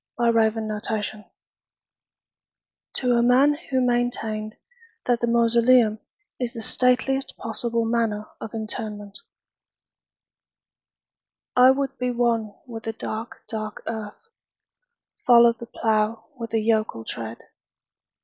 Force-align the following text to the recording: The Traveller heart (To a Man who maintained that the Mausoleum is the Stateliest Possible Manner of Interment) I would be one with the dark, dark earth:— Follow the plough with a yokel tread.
The 0.17 0.31
Traveller 0.31 0.79
heart 0.87 1.25
(To 2.95 3.11
a 3.11 3.21
Man 3.21 3.53
who 3.69 3.81
maintained 3.81 4.55
that 5.05 5.19
the 5.21 5.27
Mausoleum 5.27 5.99
is 6.39 6.53
the 6.53 6.61
Stateliest 6.63 7.35
Possible 7.37 7.85
Manner 7.85 8.25
of 8.41 8.55
Interment) 8.55 9.19
I 11.55 11.69
would 11.69 11.99
be 11.99 12.09
one 12.09 12.55
with 12.65 12.85
the 12.85 12.93
dark, 12.93 13.43
dark 13.47 13.83
earth:— 13.85 14.29
Follow 15.27 15.53
the 15.53 15.67
plough 15.67 16.29
with 16.35 16.51
a 16.53 16.59
yokel 16.59 17.05
tread. 17.05 17.37